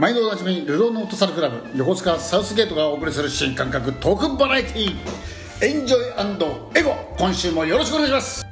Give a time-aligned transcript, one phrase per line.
[0.00, 8.46] 毎度おなじみルドンのフットサルクラブ横須賀サウスゲートがお送りする新感覚トークバラエティーエンジョイエゴ今週もよろしくお願いします。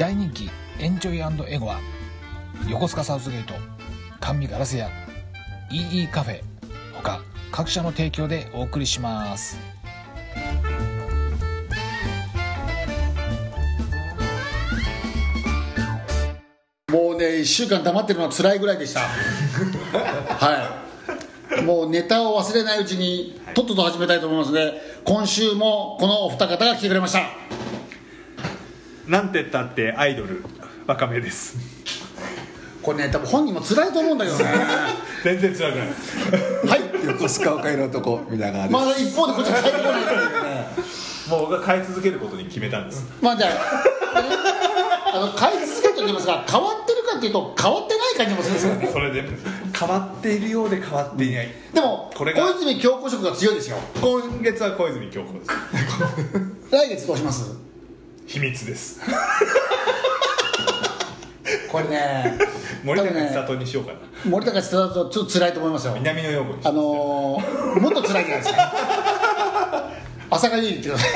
[0.00, 0.50] 大人気
[0.80, 1.18] エンジョイ
[1.54, 1.78] エゴは
[2.68, 3.54] 横須賀サウスゲート
[4.18, 4.90] 甘味ガラス屋
[5.70, 6.42] EE カフェ
[6.92, 7.20] 他
[7.52, 9.75] 各社の提供でお送りします。
[17.16, 19.00] うね1週間黙ってるのは辛いぐらいでした。
[20.38, 20.82] は
[21.58, 21.62] い。
[21.62, 27.20] もうネタを忘れないうちにとっとと始めたいと思いますので今週もこのお二方が来てくれました。
[29.06, 30.44] なんて言ったってアイドル
[30.86, 31.56] わかめです。
[32.82, 34.44] これね多分本人も辛いと思うんだけどね。
[35.24, 35.88] 全然辛くない。
[36.68, 36.96] はい。
[37.06, 40.06] 横須賀岡井の男皆川です、まだ一方でこっちは帰ってこないね。
[41.28, 43.04] もう僕が変え続けることに決めたんです。
[43.20, 43.50] まあじゃあ
[45.16, 45.65] あの変え
[46.06, 48.74] 続けると言いますが変わってるかっていうと変わってない感じもするんですよ。
[48.74, 49.24] ねそれで。
[49.78, 51.48] 変わっているようで変わっていない。
[51.74, 52.44] でもこれが。
[52.46, 53.76] 小泉京子色が強いですよ。
[54.00, 55.50] 今月は小泉京子です。
[56.70, 57.56] 来月どうします？
[58.26, 59.00] 秘密です。
[61.70, 62.38] これね。
[62.84, 63.98] 森高千里にしようかな。
[64.24, 65.94] 森高千里ちょっと辛いと思いますよ。
[65.94, 68.72] 南の陽子にしあのー、もっと辛いんじゃないですか。
[70.28, 71.10] 朝霞に言ってください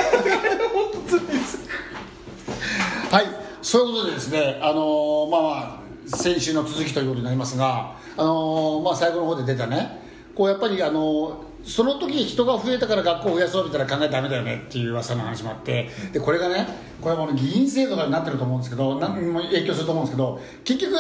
[3.10, 3.26] はい
[3.70, 5.80] そういうことでですねあのーまあまあ
[6.16, 10.00] 先週の続きということになりますがあのーまあ最後の方で出たね
[10.34, 16.66] こうやっぱりあのーその時人が増えたから学校を増やそうみたいな考えダメだよねっていう噂の話もあってでこれがね
[17.00, 20.94] これはもう議員制度がなってると思うんですけどなんも影響すると思うんですけど結局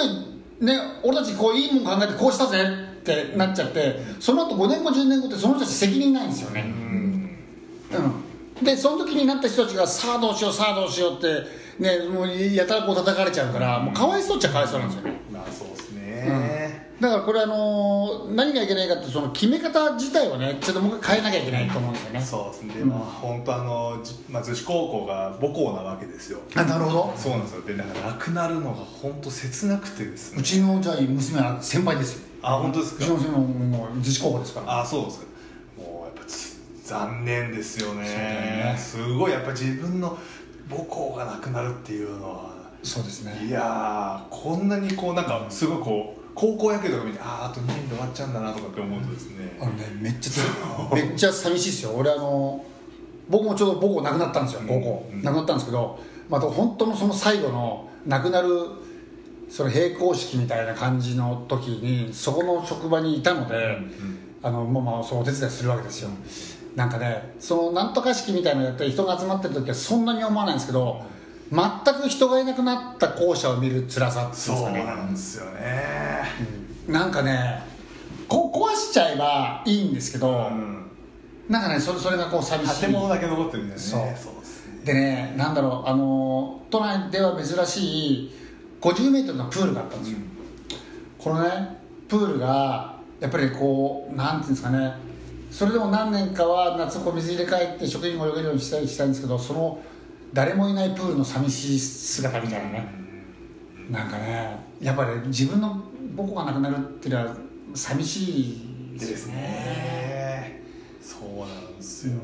[0.60, 2.62] ね俺たちこういいもん考えてこうしたぜ
[3.00, 6.60] ってなっちゃってその後5年後10年後ってその人たち責任ないんですよね。
[8.58, 11.26] うん、でその時になった人たちがさあどうしようさあどうしようって
[11.80, 15.04] ねもうやたらこう叩かれちゃうからもうかわいそうっちゃかわいそうなんですよ。
[15.10, 22.20] ねまあそうですね、だからこれあのー何がいけないかってその決め方自体をねちょっともう一回変えなきゃいけないと思うんですよね。
[22.20, 22.74] そうですね。
[22.74, 26.40] でまあ本当あの、じまあ、逗子高校が母校なわけですよ。
[26.54, 27.14] あなるほど。
[27.16, 27.62] そうなんですよ。
[27.62, 30.40] でなんか亡くなるのが本当切なくてですね。
[30.40, 32.26] うちのじゃあ娘は先輩ですよ。
[32.42, 33.04] あ本当ですか？
[33.04, 34.80] うちの娘ももう逗子高校ですから。
[34.80, 35.26] あそうですか。
[35.78, 38.02] もうやっぱつ残念ですよね。
[38.02, 38.74] ね。
[38.76, 40.18] すごいやっぱ自分の
[40.70, 42.60] 母校がなくなるっていうのは。
[42.82, 43.46] そうですね。
[43.46, 49.58] いやーこんなにこうなんかすごいこう高校野球とか見てあああと2年で終わっちゃうんだなとかって思うとですね。
[49.60, 51.90] あのねめっちゃめっちゃ寂しいですよ。
[51.90, 52.64] 俺あの
[53.28, 55.22] 僕もちょうど母校亡くなったんですよ高校、うん。
[55.22, 55.98] 亡くなったんですけど
[56.28, 58.48] また本当のその最後の亡くなる
[59.50, 63.76] その閉校式みたいな感じの時にそこの職場にいたので、
[64.42, 66.10] あのもうまあそうお手伝いするわけですよ
[66.76, 71.02] なんかねそのなんとか式みたいなのやって人が集まってる時はそんなに思わないんですけど
[71.50, 76.22] 全く人がいなくなった校舎を見る辛さっていうんですそうなんですよね。
[76.86, 77.62] なんかね
[78.28, 80.86] こ壊しちゃえばいいんですけど、うん。
[81.48, 82.80] なんかねそれそれがこう寂しい。
[82.82, 83.84] 建物だけ残ってるんだよね。
[83.84, 84.00] そう。
[84.16, 84.80] そうですね。
[84.84, 88.32] でねなんだろうあの都内では珍しい
[88.80, 90.18] 50m のプールがあったんですよ、
[91.18, 91.76] このね
[92.08, 94.94] プールがやっぱりこうなんていうんですかね
[95.50, 99.82] それでも何年かは夏こう水入れ替えて職員も泳げるようにしたりしたいんですけどその
[100.32, 103.00] 誰もいないプールの寂しい姿みたいなね。
[103.90, 105.82] なんかねやっぱり自分の
[106.16, 107.36] 母校がなくなるっていうのは
[107.74, 109.40] 寂しいですよね。
[109.40, 110.62] ね
[111.00, 112.14] そうなんですよ、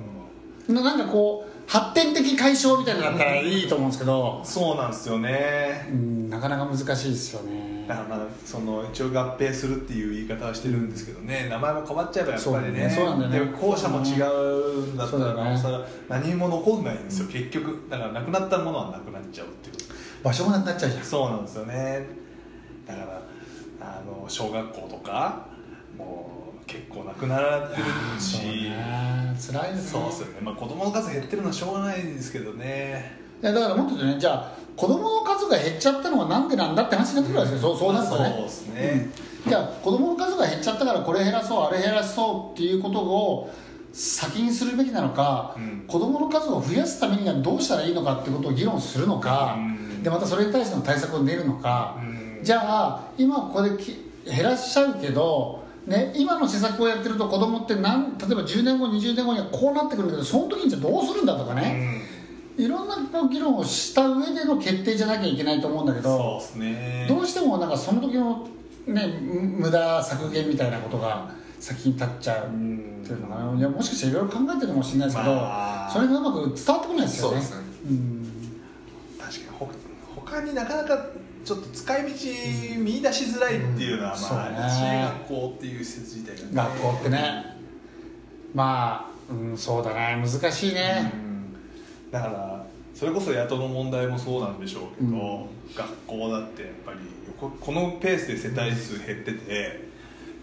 [0.68, 5.88] ななんかこう発展的解消みたいなのだったらいいと思うんですけど、そうなんですよね。
[5.90, 12.90] うん、なかなか難しいですよねだからまあその一応合併するっていう言い方はしてるんですけどね、名前も変わっちゃえばやっぱりね。
[12.90, 13.52] そうなんだよね。
[13.52, 17.88] で校舎も違うんだったらなおさら何も残んないんですよ、結局。
[17.88, 19.76] だからなくなったものはなくなっちゃうっていう。
[20.22, 21.04] 場所もなくなっちゃうじゃん。
[21.04, 22.06] そうなんですよね。
[22.86, 23.22] だから
[23.80, 25.46] あの小学校とか
[25.96, 27.82] もう結構なくなられてる
[28.20, 28.70] し。
[28.70, 29.16] ね。
[29.38, 30.00] 辛いですね。
[30.00, 33.26] そうですよね、まあ、子供の数減ってるのはしょうがないんですけどね。
[33.42, 39.10] いやだからもっとねじゃあ子供の数が減っちゃったのはなんでなんだって話になってくるわけですよ、そうそうなるとね、ですね、
[39.44, 39.50] うん。
[39.50, 43.50] じゃあ子供の数が減っちゃったからこれ減らそうあれ減らそうっていうことを
[43.92, 45.84] 先にするべきなのか、うん。
[45.88, 50.02] 子供の数を増やすためにはどうしたらいいのかってことを議論するのか、うん。
[50.02, 52.40] でまたそれに対しての対策を練るのか、うん。
[52.42, 53.96] じゃあ今ここでき
[54.26, 62.02] 減らしちゃうけど、ね、今の施策をやってると子供ってなん例えば10年後20年後にはこうなってくるけどその時にじゃあどうするんだとかね、
[62.56, 62.96] いろんな
[63.28, 67.04] 議論をした上での決定じゃなきゃいけないと思うんだけそうすね。
[67.08, 68.48] どうしてもなんかその時の、
[68.86, 71.30] ね、む無駄削減みたいなことが
[71.60, 73.58] 先に立っちゃうっていうのかな。
[73.58, 75.90] いやもしかしたらいろいろ考えてるかもしれないですけど、まあ。
[75.90, 77.32] それがうまく伝わってこないですよね。
[77.32, 77.56] そうですね。
[77.90, 78.32] うん
[79.18, 79.70] 確かにほ
[80.16, 81.06] 他になかなか
[81.44, 82.08] ちょっと使い道
[82.80, 87.56] 見出しづらいっていうのは、そうねまあ、知恵学校っていう施設自体が、学校ってね。
[88.54, 91.25] まあ、うん、そうだね難しいね、うん
[92.10, 95.74] だからそれこそ雇の問題もそうなんでしょうけど、うん。
[95.74, 96.98] 学校だってやっぱり
[97.38, 99.88] ここのペースで世帯数減ってて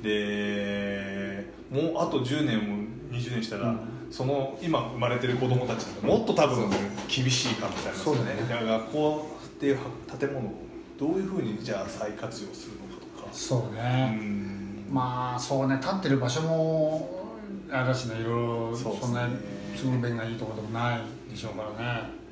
[0.04, 3.80] でもうあと10年も20年したら、うん。
[4.12, 6.70] その今生まれてる子供たちがもっと多分
[7.08, 8.22] 厳しい可能性ありますよね。
[8.22, 8.42] そうだね。
[8.48, 9.80] だから学校っていう
[10.20, 10.54] 建物を
[11.00, 13.34] どういうふうにじゃあ再活用するのかとか。
[13.34, 14.86] そううね、ん。
[14.94, 15.78] まあそうね。
[15.78, 17.24] 立ってる場所も
[17.72, 19.28] あれだしねいろいろそんな
[19.76, 21.02] 都合弁がいいところでもない
[21.34, 22.24] でしょうからね。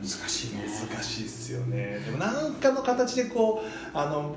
[0.00, 0.64] 難しいね。
[0.92, 2.00] 難しいですよね。
[2.04, 4.36] でも何かの形でこうあの、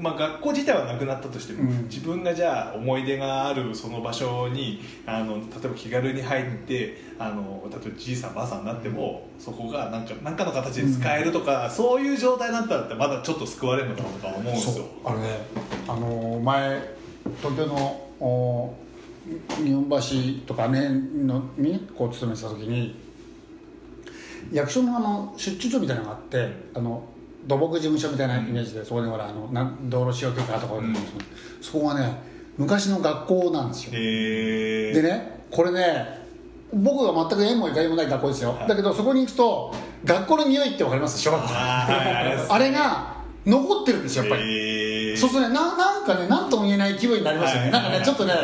[0.00, 1.84] まあ、学校自体はなくなったとしても、うん。
[1.84, 14.86] 自分がじゃあ思い出があるその場所にあの例えば気軽に入ってあの例えばじいさんばあさんになってもそこがなんか何かの形で使えるとか、そういう状態になったらまだちょっと救われるのかなとか思うんですよ。
[15.04, 15.46] あれね
[15.86, 16.96] あの前
[17.40, 17.76] 東京の
[18.20, 18.74] お
[19.62, 22.94] 日本橋とかねのにこう勤めてた時に
[24.52, 27.04] 役所のあの出張所みたいなのがあってあの
[27.46, 30.94] 土木事務所みたいなイメージで、そこでほらあのなん道路使用許可とか、うん。
[31.60, 32.12] そこがね
[32.56, 33.92] 昔の学校なんですよ。
[33.92, 36.18] でねこれね
[36.72, 38.68] 僕が全く縁もゆかりもない学校ですよ、はい。
[38.68, 41.18] だけどそこに行くと学校の匂いって分かります？
[41.18, 41.48] 小学校。
[41.50, 43.16] あれが
[43.46, 47.82] 残ってるんですよやっぱり、そうするとねななんかね何とも言えない気分になりますよね、はい。
[47.82, 48.34] なんかねちょっとね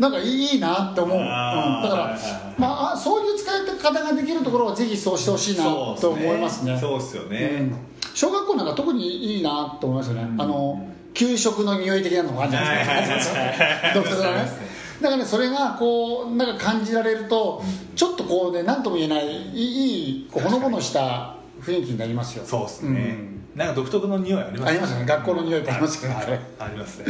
[0.00, 2.18] なんかいいなって思う、うん、だから、
[2.56, 6.78] まああそういう使い方ができるところはぜひそうしてほしいなと思いますね。
[6.80, 7.76] そうっすよね、うん。
[8.14, 13.40] 小学校なんか特にいいなと思いますよね、あの給食の匂い的なのがあるじゃないですか、
[13.94, 14.70] 独特なね。
[15.02, 17.62] だからねそれがこうなんか感じられると、
[17.94, 22.44] ちょっとこうね何とも言えないいいほのぼのした雰囲気になりますよ。
[22.46, 23.18] そうですね、
[23.60, 25.04] なんか独特の匂いありますありますよね。
[25.04, 26.40] 学校の匂いってありますよね。
[26.58, 27.06] ありますね。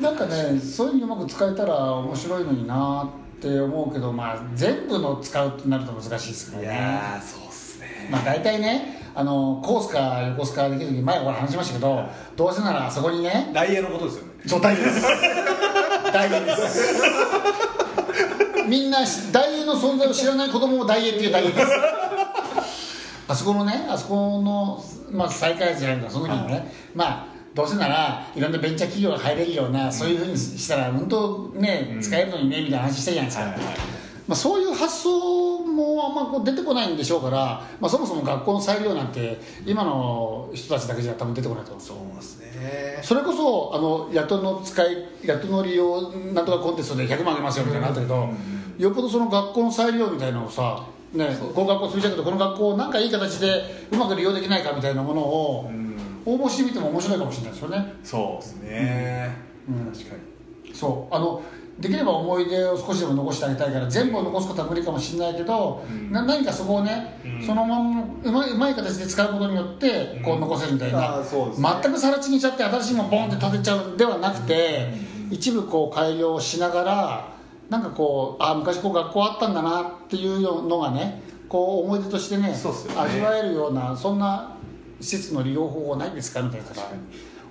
[0.00, 3.08] なんかねそういうふうにうまく使えたら面白いのにな
[3.38, 8.08] って思うけどまあ全部の使うってなると難しいですからいねやーそうっすね。
[8.10, 14.32] まあ大体ねあのコースか横須賀できる時前ほら話しましたけどどうせならあそこにねダイエーのことですよね。
[14.46, 15.06] そう大変です。
[16.12, 16.94] 大変です。
[18.68, 18.98] みんな
[19.30, 21.66] 大英の存在を知らない子供も大英っていう大英です。
[23.26, 24.78] あそこのねあそこの、
[25.14, 33.60] まあ、再開発じゃないけどその時にね、まあどうせならいろんなベンチャー企業が入れるような、そういうふうにしたら本当ね、使えるのにねみたいな話したじゃないですか、はいはい
[34.26, 43.00] まあ、そういう発想もあんまこう出てこないんでしょうから、まあ、そもそも学校の裁量なんて今の人たちだけじゃ多分出てこないと思そうですね。
[43.02, 44.96] それこそあの雇の使い
[45.26, 48.30] 雇の利用なんとかコンテストで100万あげますよみたいなのあったけど、
[48.78, 55.70] よっぽどその学校の裁量みたいなのをさ、ね、この学校潰しちゃうけどこの学校をなんかいい形でうまく利用できないかみたいなものを
[56.26, 57.94] 応募してみても面白いかもしれないですよね。
[58.02, 59.36] そうですね、
[59.68, 59.92] うん。
[59.92, 60.16] 確か
[60.64, 61.14] にそう。
[61.14, 61.40] あの
[61.78, 67.46] できれば思い出を少しでも残してあげたいから全部を残すことは無理かもしれないけど、な何かそこをね、うん。
[67.46, 71.68] そのままうまいうまい形で使うことによってこう残せるみたいな、うですね。
[71.82, 74.88] 全くさら地にしちゃって新しいものボンって立てちゃうんではなくて、
[75.30, 77.33] 一部こう改良しながら
[77.70, 82.54] なんかこうあ昔こう学校あったんだなっていうのがねこう思い出としてねね。
[82.96, 84.56] 味わえるようなそんな
[85.00, 86.66] 施設の利用方法ないですかみたいな。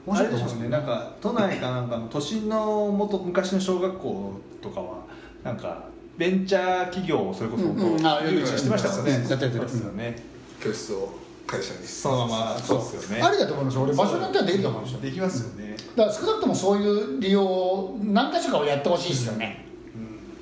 [0.05, 0.69] 面あ白いですよれでしょうね。
[0.69, 5.05] なんか都内かなんかの都心の元昔の小学校とかは
[5.43, 5.85] なんか
[6.17, 8.05] ベンチャー企業をそれこそうんうん。
[8.05, 9.11] あ誘致してましたもんね。
[9.11, 10.23] やってるやってるそうですよね。
[10.63, 11.09] 教室を
[11.47, 11.87] 会社に。
[11.87, 12.57] そのまま。
[12.57, 13.23] そうですよね。
[13.23, 13.83] ありだと思いますよ。
[13.83, 14.99] 俺場所によってはできると思うんですよ。
[15.01, 15.75] できますよね。
[15.95, 19.65] だから少なくともそういう利用を何か所かをやってほしいですよね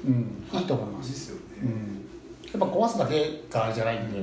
[0.06, 1.42] うん、いいと思います、いいですよね。
[1.64, 4.20] うん、やっぱ壊すだけがあれじゃないんで。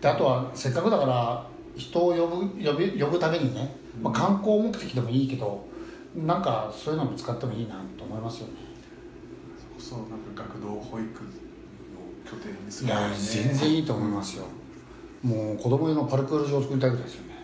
[0.00, 1.46] であとはせっかくだから
[1.76, 5.66] 人を呼ぶ呼び呼ぶためにね、まあ、観光目的でもいいけど
[6.14, 8.54] なんかそういうのも使ってもいいなと思いますよね。
[9.78, 11.08] そうなんか学童保育の
[12.24, 13.14] 拠点にすいやるのね。
[13.16, 14.44] 全然いいと思いますよ。
[15.22, 17.34] もう子供用のパルクール場を作りたいぐらいですよね。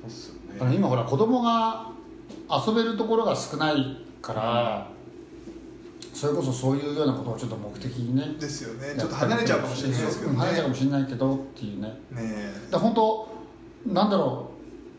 [0.00, 0.76] そうっすよね。
[0.76, 1.90] 今ほら子供が
[2.50, 4.90] 遊べるところが少ないから
[6.22, 8.94] それこそそういうようなことをちょっと目的にねですよね。
[8.96, 10.36] ちょっと離れちゃうかもしれないですけどね。
[10.36, 11.88] うん離れちゃうかもしれないけどっていうね。
[11.88, 11.96] ね。
[12.16, 14.50] えだから本当なんだろ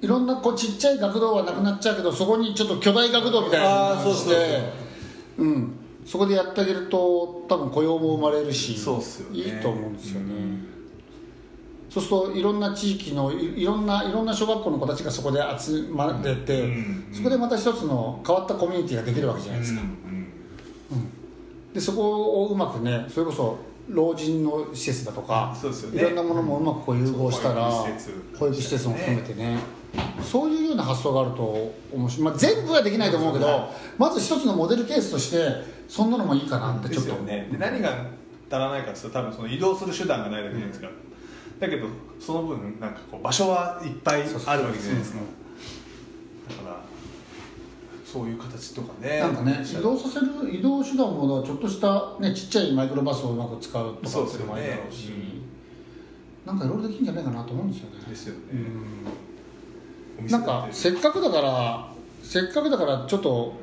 [0.01, 4.73] ういろんなこうちっちゃい学童はなくなっちゃうけどそこにちょっと巨大学童みたいなのをして
[5.37, 5.71] うん。
[6.05, 9.39] そこでやってあげると多分雇用も生まれるしそうっすよね。
[9.39, 10.33] いいと思うんですよね、
[11.89, 17.07] そうするといろんな地域のいいろんないろんな小学校の子たちがそこで集まれて、うん。
[17.13, 20.12] そこでまた一つの変わったコミュニティができるわけじゃないですか、うん
[21.73, 23.57] でそこをうまくねそれこそ
[23.89, 25.55] 老人の施設だとか
[25.91, 25.99] ね。
[25.99, 29.57] いろんなものもうまくこう融合したら保育施設も含めてね。
[30.23, 35.37] そういうような発想があると面白い、まあ、全部はできないと思うけどまず一つのモデルケースとして
[35.87, 37.23] そんなのもいいかなってでちょっと。
[37.23, 37.47] ね。
[37.51, 37.91] で何が
[38.49, 40.89] 足らないかって多分その移動する手段がないだけじゃないですか、
[41.59, 41.87] だけど
[42.19, 45.19] その分なんかこう場所はいっぱいあるわけじゃないですか。
[46.49, 46.82] だから
[48.13, 49.19] そういう形とかね。
[49.19, 54.97] なんかね移動させる移動手段もちょっとした、ね、ちっちゃいマイクロバスをうまく使うとかっていうのもありだろうし。
[54.97, 55.23] ですよね
[56.45, 58.05] なんかいろいろできるんじゃないかなと思うんですよね。
[58.07, 58.39] ですよね、
[60.19, 61.91] おうんなんかせっかくだから
[62.21, 63.53] せっかくだからちょっと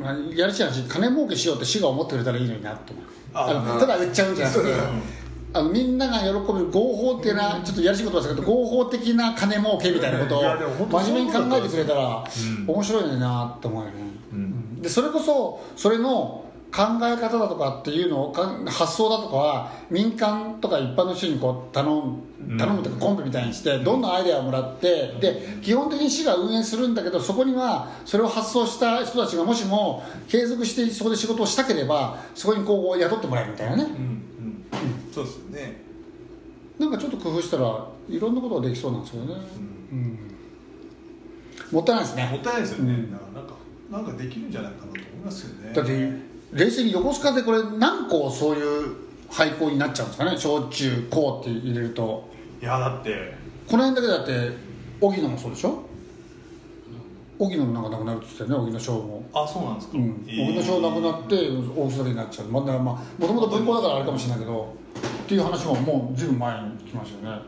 [0.00, 2.94] まあやらしい話金儲けしようって市が思ってくれたらいいのになと
[3.34, 4.72] あただ売っちゃうんじゃなくて
[5.52, 10.42] あのみんなが喜ぶ合法っていうなちょっとやらしいことですけど合法的な金儲けみたいなことを
[11.02, 12.74] 真面目に考えてくれたらうん。
[12.74, 13.94] 面白いなと思うよね、
[14.32, 14.82] うん。
[14.82, 24.02] でそれこそそれの考え方だとかっていうのをか発想だとかは民間とか一般の人にこう頼む頼むとかコンペみたいにしてどん。
[24.02, 33.84] どんアイデアをもらってで基本的に市が運営するんだけどそこにはそれを発想した人たちがもしも継続してそこで仕事をしたければそこにこう雇ってもらえるみたいなね。
[33.84, 34.37] うん
[34.72, 34.76] う
[35.10, 35.80] んそうですよね。
[36.78, 39.34] なんかちょっと工夫したらいろんなことができそうなんですよね、
[39.92, 40.18] うん。
[41.72, 42.28] もったいないですね。
[42.30, 43.10] もったいないですよね、うん。
[43.10, 43.54] なんか
[43.90, 45.72] なんかできるんじゃないかなと思いますよね。
[45.74, 46.12] だって
[46.52, 48.96] 冷静に横須賀でこれ何個そういう
[49.30, 50.38] 廃校になっちゃうんですかね。
[50.38, 52.28] 小中高って入れると。
[52.62, 53.34] いやだって
[53.66, 54.56] この辺だけだって
[55.00, 55.82] 荻野もそうでしょ？
[57.38, 62.48] 荻野もなんかなくなるって言ってね荻野小も、あそうなんですか、荻野小なくなって大須だけになっちゃう。
[62.48, 64.74] まあだまあもともと文校だからあれかもしれないけど
[65.24, 67.42] っていう話ももうずいぶん前に来ましたよね。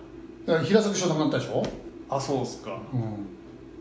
[0.47, 1.62] だから平作小なくなったでしょ、
[2.09, 2.78] あそうですか。
[2.92, 3.00] うん、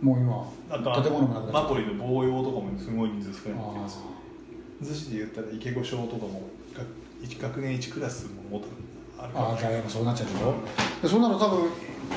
[0.07, 3.99] もう今建物もなくなっちゃうナポリの防用とかもすごい人数少ないあです
[4.81, 6.41] 逗子で言ったら池越小とかも
[7.41, 8.67] 学年1クラスももっと
[9.19, 10.53] あるああ大学そうなっちゃうでしょ？
[11.03, 11.69] でそうなると多分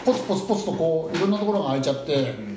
[0.04, 2.51] ポツポツポツとこういろんなところが空いちゃって、うん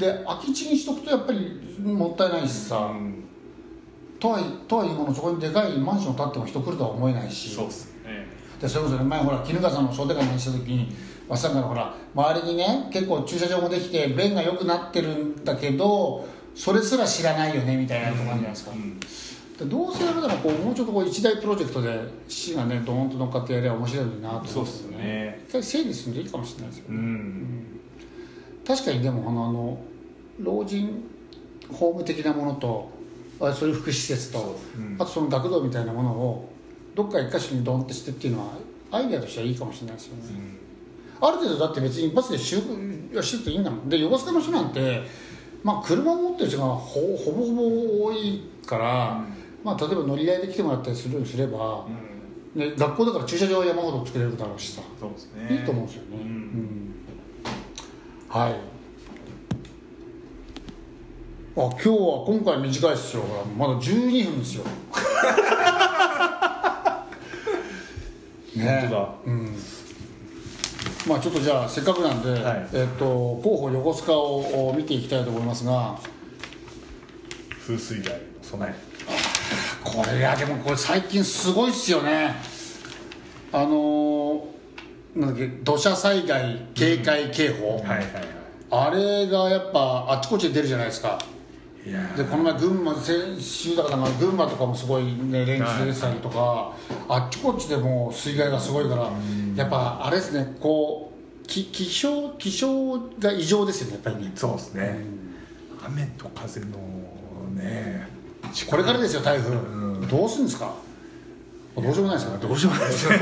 [0.00, 3.24] で空き地にしとくとやっぱりもったいないしさ、うん
[4.18, 7.54] とはいとはいえものそこにでかいマンション建っても人来るとは思えないし。
[7.54, 8.26] そうっすね。
[8.60, 10.94] でそれこそね前ほら衣笠の商店街にした時に
[11.26, 19.00] 松さんからほら周りにね結構駐車場もできて便が良くなってるんだけどそれすら知らないよねみたいなところあるじゃないですか、うん
[19.60, 25.44] でどうせやるならこうもうちょっとこう一大プロジェクトで市がねドーンと乗っかってやれば面白いなと思そうっすね。
[25.48, 27.64] 一回整理するといいかもしれないですようね、ん。
[28.66, 29.78] 確かにでもあの
[30.42, 31.02] 老人
[31.72, 32.90] ホーム的なものと
[33.40, 34.96] あそういう福祉施設と、うん。
[34.98, 36.52] あとその学童みたいなものを
[36.94, 38.54] どっか一箇所にドンってしてっていうのは
[38.90, 40.22] アイデアとしてはいいかもしれないですよね、
[41.20, 43.88] ある程度だって別にバスで集合してていいんだもん。
[43.88, 45.02] で横須賀の人なんて、
[45.62, 49.24] まあ、車を持ってる人がほほぼほぼ多いから、
[49.62, 51.86] まあ、例えば乗り合いで来てもらったりするようにすれば、
[52.54, 52.60] うん。
[52.60, 54.82] ね、学校だから駐車場は山ほど作れるだろうしさ。
[54.98, 55.46] そうですね。
[55.54, 56.20] いいと思うんですよね、うん。
[56.20, 56.94] うん。
[58.28, 58.79] はい
[61.56, 63.24] あ今日は今回短いですよ。
[63.56, 64.64] まだ12分ですよ。
[68.56, 69.08] ね本当だ。
[69.26, 69.56] うん。
[71.08, 72.68] まあちょっとじゃあせっかくなんで、はい。
[72.72, 75.98] えっと候補横須賀を見ていきたいと思いますが。
[77.60, 78.74] 風水害の備え。
[79.82, 82.34] これいやでもこれ最近すごいっすよね。
[83.52, 84.60] あのー
[85.16, 88.04] なんだっけ土砂災害警戒警報、はいはいはい。
[88.70, 91.18] あれがやっぱあっちこっちで出るじゃないですか
[91.84, 96.72] でこの前群馬先週だから群馬とかもすごいね連日出てたりとか
[97.08, 99.10] あっちこっちでもう水害がすごいから
[99.56, 104.32] やっぱあれですねこうき気象気象が異常ですよねやっぱりね。
[104.36, 105.00] そうですね。
[105.84, 106.66] 雨と風の
[107.54, 108.06] ね。
[108.68, 109.58] これからですよ台風、う
[110.04, 110.06] ん。
[110.08, 110.74] どうするんですか？
[111.76, 113.18] どうしようもないですからどうしようもないですね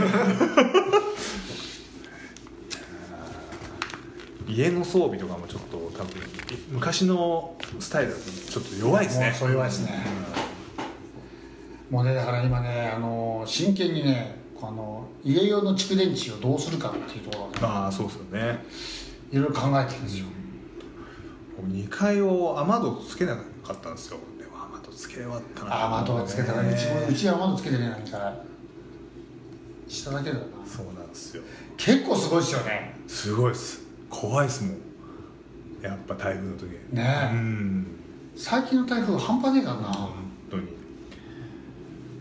[4.48, 6.22] 家の装備とかもちょっと多分
[6.70, 9.26] 昔のスタイルだとちょっと弱いですね。
[9.26, 10.06] もうそう弱いですね、
[11.90, 18.64] もうねだから今ねあの真剣にねあの家用の蓄電池をどうするかっていうところをねああそうですよね。
[19.32, 20.26] いろいろ考えてるんですよ、
[21.66, 24.18] 2階を雨戸つけなかったんですよ。
[24.38, 25.74] でも雨戸つけ終わったな。
[25.74, 28.44] あ雨戸をつけたからうちもうちは雨戸つけてねえ何から
[29.88, 30.64] 下だけだよな。
[30.64, 31.42] そうなんですよ。
[31.76, 32.96] 結構すごいですよね。
[33.08, 33.82] すごいです。
[34.08, 34.87] 怖いですもん
[35.82, 37.30] やっぱ台風の時ね。
[37.32, 37.86] えうん。
[38.36, 39.82] 最近の台風半端ねえからな。
[39.88, 40.12] 本
[40.50, 40.68] 当に。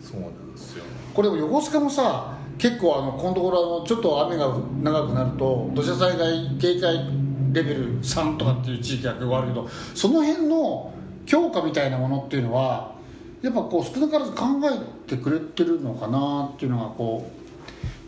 [0.01, 0.83] そうなんですよ。
[1.13, 4.47] これ横須賀もさ結構あのこのところあのちょっと雨が
[4.83, 7.09] 長くなると土砂災害警戒
[7.51, 10.93] レベル3とかっていう地域が結構あるけどその辺の
[11.25, 12.95] 強化みたいなものっていうのは
[13.41, 17.46] やっぱこう少なからず考えてくれてるのかなっていうのがこう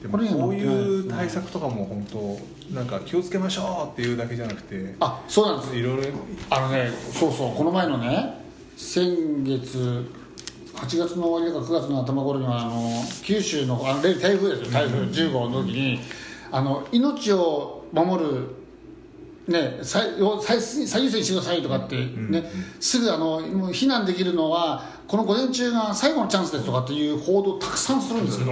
[0.02, 5.76] でもこういう対策とかも本当なんか気をつけましょうっていうだけじゃなくてあそうなんです。
[5.76, 6.04] いろいろ
[6.50, 8.42] あのねそうそうこの前のね
[8.78, 10.10] 先月
[10.76, 12.90] 8月の終わりとか9月の頭頃にはあの
[13.24, 14.72] 九州のあの例台風ですよ。
[14.72, 16.00] 台風10号の時に
[16.52, 18.60] あの命を守る
[19.50, 22.44] ね、最を最最優先にしてくださいとかって、ね
[22.80, 28.52] すぐあのもう避難できるのはこの午前中が最後のチャンスですとかっていう報道たくさんするんですけど、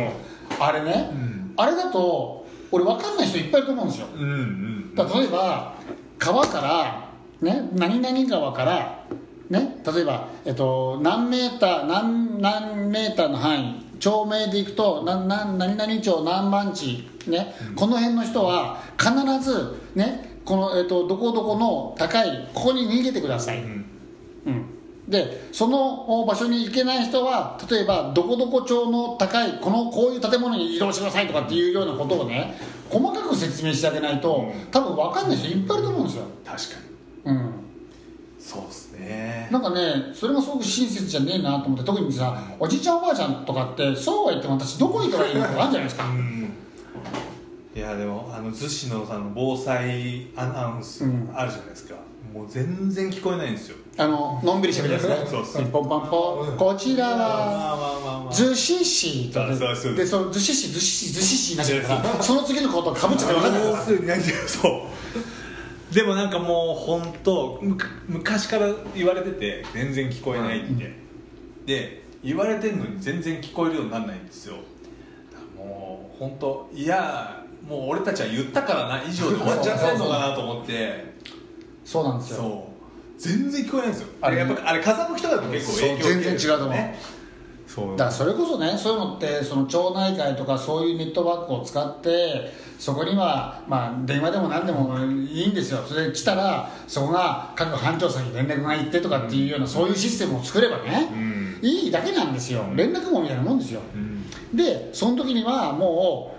[0.59, 1.11] あれね、
[1.57, 4.07] あれだと俺分かんない人いっぱいいると思うんですよ。
[4.15, 5.75] うんうんだから例えば
[6.17, 7.09] 川から、
[7.41, 9.05] ね、何々川から、
[9.49, 24.76] ね、例えば、えっと、何メーター何何メーターの範囲町名でいくとなな何々町何番地、ねこの辺の人は必ず、ねこのえっと、どこどこの高いここに逃げてください、うん
[25.07, 32.55] でその場所に行けない人は例えばどこどこ町の高いこのこういう建物に移動してくださいとかっていうようなことをね
[32.89, 36.75] 細かく説明してあげないと多分分かんない人いっぱいいると思うんですよ、確か
[37.25, 37.35] に。
[37.35, 37.51] うん、
[38.39, 39.49] そうですね。
[39.51, 46.05] なんかねそれがすごく親切じゃねえなと思って特にさおじいちゃんおばあちゃんとかってそうは言っても私どこ行けばいいのかあるんじゃないですか。
[46.05, 46.53] うん
[47.77, 51.29] いやでもあの逗子のさの防災アナウンスうん。
[51.31, 51.93] あるじゃないですか、
[52.33, 53.77] もう全然聞こえないんですよ。
[53.97, 55.65] あののんびりしゃべるやつね そうそう。
[55.67, 56.57] ポンパンポン。
[56.57, 63.61] こちらは逗子市とかそうそうでその逗子市逗子市逗子市になっちゃうからその次のことかぶっちゃって分かんない。
[63.61, 64.87] からもうすぐに何てそ
[65.91, 65.93] う。
[65.93, 70.95] でもなんかもう本当むか昔から言われてて全然聞こえないって、
[71.67, 74.55] で言われてんのに全然聞こえるようにならないんですよ。
[75.31, 81.17] だからもう本当いやもう俺たちは言ったからな以上で終わっちゃってんのかなと思って。
[81.83, 82.37] そうなんですよ。
[82.37, 82.77] そう。
[83.19, 84.07] 全然聞こえないんですよ。
[84.21, 86.77] ああれれやっぱあれ風向きとかでも結構影響全然違うと思う。
[87.67, 87.91] そう。
[87.91, 95.83] だからそれこそねそういうのってその町内会とかそういうネットワークを使ってそこには、まあ、電話でも何でもいいんですよ。
[95.85, 101.59] それで来たらそこが各班長さんに連絡が行ってとかっていうようなそういうシステムを作ればね、ん。
[101.61, 102.63] いいだけなんですよ。
[102.75, 103.81] 連絡網みたいなもんですよ、
[104.53, 106.36] でその時にはもう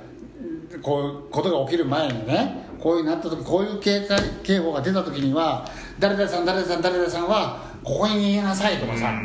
[0.83, 5.67] こういうことが起きる前にねこういうなった時こういう警戒警報が出た時には
[5.99, 9.21] 誰々さん誰々さん誰々さんはここに逃げなさいとかさ、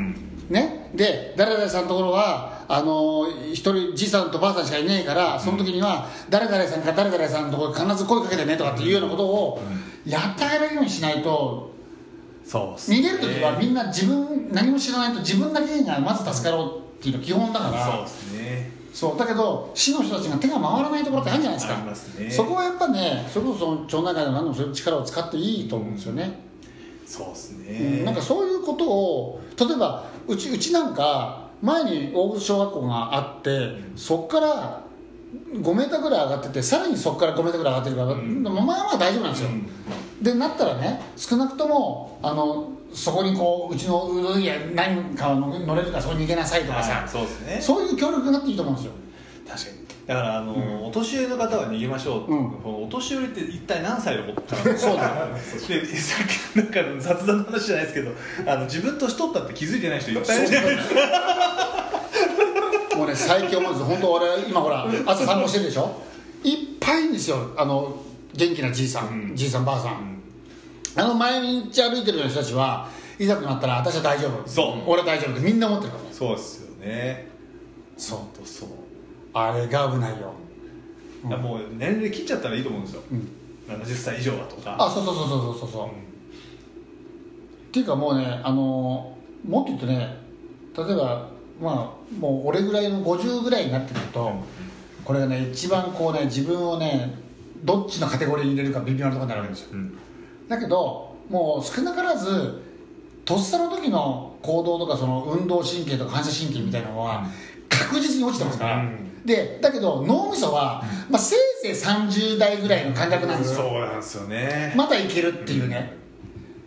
[0.50, 9.62] ね、で誰々さんのところはあの一人じいさんとばあさんしかいねえからその時には誰々さんか誰々さんのところに必ず声かけてねとかっていうようなことを
[10.06, 11.72] やってあげるようにしないと
[12.46, 12.98] そうっすね。
[12.98, 18.43] 逃げる時はみんな自分何も知らないと自分だけがまず助かろうっていうのが基本だからそうですね
[18.94, 22.24] そうだけど市の人たちが手が回らないところってあるじゃないですか。
[22.24, 22.30] ね。
[22.30, 26.40] そこはやっぱねそれこそ町内会でも何でもそういう力を使っていいと思うんですよね、
[27.06, 34.84] そうですうんねなんかそういうことを例えばうちうちなんか前に大口小学校があってそこから
[35.54, 39.50] 5メーターぐらい上がっててさらにそこから5メーターぐらい上がってるから、まあまあ大丈夫なんですよ、
[40.22, 47.60] でなったらね少なくともあのそこにこううちのうどん屋何かの乗れるからそこに逃げなさいとかはさいそうですね。
[47.62, 48.94] そういう協力になっていいと思うんですよ。
[49.48, 49.84] 確かに。
[50.06, 52.32] だからあの、お年寄りの方は逃げましょう。
[52.32, 52.84] うん。
[52.84, 54.70] お年寄りって一体何歳のことか。
[54.70, 55.28] なそうだ
[55.68, 58.12] でさっきなんか雑談の話じゃないですけど
[58.52, 60.96] あの自分年取ったって気づいてない人いっぱいいるじゃないですか。
[62.98, 63.86] もうね最近思うんです。
[63.86, 66.02] 本当俺今ほら朝散歩してるでしょ？
[66.44, 67.54] いっぱいいるんですよ。
[67.58, 67.96] あの
[68.34, 70.23] 元気なじいさん、じいさんばあさん、
[70.96, 74.48] あの毎日歩いてるような人たちはいざとなったら私は大丈夫。
[74.48, 74.84] そう。
[74.86, 76.04] 俺は大丈夫ってみんな思ってるから。
[76.04, 77.28] ねそうですよね。
[77.98, 78.70] そう本当そう、
[79.34, 80.34] あれが危ないよ。
[81.26, 83.02] いやもう年齢切っちゃったらいいと思うんですよ、
[83.68, 84.76] 70歳以上はとか。
[84.78, 85.90] あそうそうそうそうそうそう、っ
[87.72, 89.16] ていうかもうねあの
[89.48, 90.18] もっと言ってね
[90.76, 91.30] 例えば
[91.62, 94.34] まあもう俺ぐらいの50ぐらいになってくると、
[95.06, 97.16] これがね一番こうね自分をね
[97.64, 99.98] どっちのカテゴリーに入れるか微妙なところになるわけですよ、うん
[100.48, 102.62] だけどもう少なからず
[103.26, 107.26] とっさの時の行動とかその運動神経とか反射神経みたいなのは
[107.70, 109.26] 確実に落ちてますから、うん。
[109.26, 114.74] でだけど脳みそは、まあ、せいぜい30代ぐらいの感覚なんですよ、そうなんですよね。
[114.76, 115.94] まだいけるっていうね、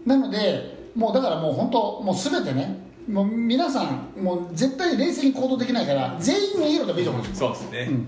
[0.07, 7.55] なのでもうだからもう本当もう全てねもう皆さんもう絶対冷静に行動できないから全員逃げろでもいいと思うんですよ。
[7.55, 7.99] そうですね、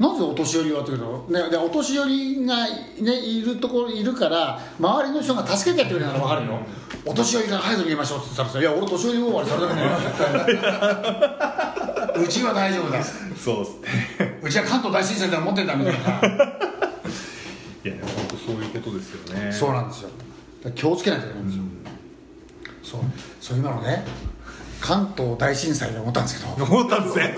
[0.00, 2.74] なぜお年寄りはというと、ね、でお年寄りが、ね、
[3.20, 6.58] いるところいるから周りの人が助けてやってくれるなら分かるよ、
[7.04, 9.82] お年寄りから早く逃げましょうって言ったらさ「いや俺年寄り終わりそれだけね
[12.24, 13.04] うちは大丈夫だ。
[13.04, 13.72] そうです
[14.18, 14.38] ね。
[14.42, 15.98] うちは関東大震災では持ってんだ」みたいな。
[16.00, 16.02] い
[17.88, 19.52] やでも本当そういうことですよね。
[19.52, 20.08] そうなんですよ。
[20.74, 21.64] 気をつけないといけないんですよ、
[22.82, 23.02] そう。
[23.38, 24.06] そう今のね
[24.80, 26.54] 関東大震災で思ったんですけど。
[26.64, 27.36] 思ったんですね。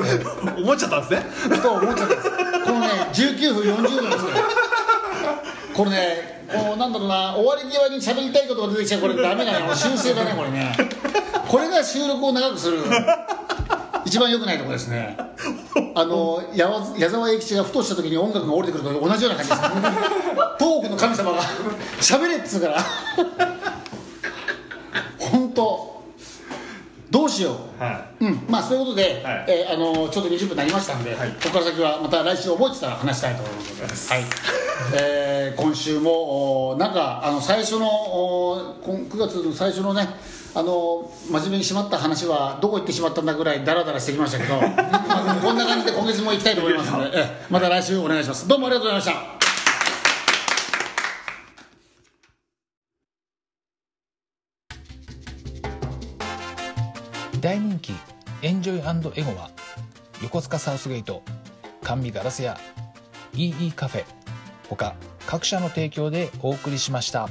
[0.59, 1.27] 思っちゃったんですね。
[1.57, 2.15] ふと思っちゃった。
[2.15, 2.31] んです
[2.73, 4.33] このね19分40秒ですね
[5.75, 9.67] これねこうなんだろうな終わり際に喋りたいことが出てきちゃうこれダメだね。
[9.67, 10.77] もう修正だねこれね。
[11.49, 12.79] これが収録を長くする
[14.05, 15.17] 一番良くないところですね。
[15.95, 16.69] あの矢
[17.11, 19.69] 沢永吉がふとした時に音楽が降りてくると同じような感じですね。
[20.59, 21.43] トークの神様が
[22.01, 22.85] 喋れっつうから。
[25.19, 26.02] 本当。
[27.13, 27.83] どうしよう。
[27.83, 29.45] はうん、まあそういうことで、はい。
[29.47, 31.29] えーあのちょっと20分になりましたんで、はい。
[31.29, 34.11] ここから先はまた来週覚えてたら話したいと思います。
[34.11, 34.25] はい。
[34.95, 40.09] えー今週もおなんかあの最初のお今9月の最初のね。
[40.55, 48.47] あの真面目にしまった話はどこ行ってしまったんだぐらいダラダラしてきましたけど、まあ、こんな感じで今月も行きたいと思いますので、えーまた来週お願いします。
[48.47, 49.42] どうもありがとうございました
[57.53, 57.93] 大人気
[58.41, 59.51] エンジョイエゴは
[60.23, 61.23] 横須賀サウスゲート
[61.83, 62.57] 甘味ガラス屋
[63.35, 64.05] EE カフェ
[64.71, 64.95] 他
[65.27, 67.29] 各社の提供でお送りしました。